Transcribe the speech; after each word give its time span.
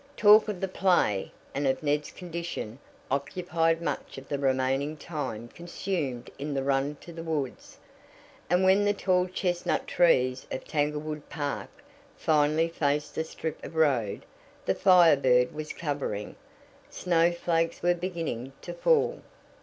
Talk 0.17 0.47
of 0.47 0.59
the 0.61 0.67
play, 0.67 1.31
and 1.53 1.67
of 1.67 1.83
Ned's 1.83 2.09
condition, 2.09 2.79
occupied 3.11 3.83
much 3.83 4.17
of 4.17 4.27
the 4.29 4.39
remaining 4.39 4.97
time 4.97 5.47
consumed 5.49 6.31
in 6.39 6.55
the 6.55 6.63
run 6.63 6.97
to 7.01 7.13
the 7.13 7.21
woods, 7.21 7.77
and 8.49 8.63
when 8.63 8.83
the 8.83 8.95
tall 8.95 9.27
chestnut 9.27 9.85
trees 9.85 10.47
of 10.51 10.65
Tanglewood 10.65 11.29
Park 11.29 11.69
finally 12.17 12.67
faced 12.67 13.13
the 13.13 13.23
strip 13.23 13.63
of 13.63 13.75
road 13.75 14.25
the 14.65 14.73
Fire 14.73 15.15
Bird 15.17 15.53
was 15.53 15.71
covering, 15.71 16.35
snowflakes 16.89 17.83
were 17.83 17.93
beginning 17.93 18.53
to 18.63 18.73
fall. 18.73 19.21